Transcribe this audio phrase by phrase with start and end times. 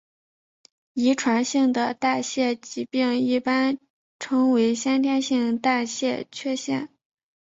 [0.93, 3.77] 遗传性的代谢疾病一般
[4.17, 6.89] 称为先天性代谢缺陷。